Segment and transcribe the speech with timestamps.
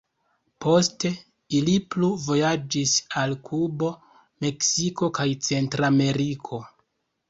[0.65, 1.11] Poste
[1.57, 3.93] ili plu vojaĝis al Kubo,
[4.47, 6.67] Meksiko kaj Centrameriko.